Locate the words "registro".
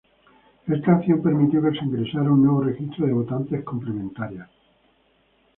2.63-3.05